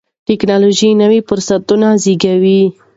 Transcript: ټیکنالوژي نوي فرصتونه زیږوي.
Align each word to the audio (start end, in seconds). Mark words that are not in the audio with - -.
ټیکنالوژي 0.27 0.89
نوي 1.01 1.19
فرصتونه 1.27 1.87
زیږوي. 2.03 2.61